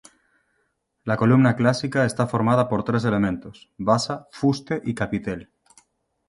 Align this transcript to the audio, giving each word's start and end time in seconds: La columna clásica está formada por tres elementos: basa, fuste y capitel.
La 1.03 1.15
columna 1.15 1.55
clásica 1.55 2.05
está 2.05 2.25
formada 2.25 2.67
por 2.67 2.83
tres 2.83 3.05
elementos: 3.05 3.69
basa, 3.77 4.27
fuste 4.31 4.81
y 4.83 4.95
capitel. 4.95 5.51